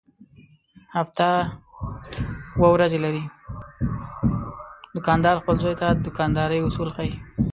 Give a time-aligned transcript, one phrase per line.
[4.95, 7.13] دوکاندار خپل زوی ته د دوکاندارۍ اصول ښيي.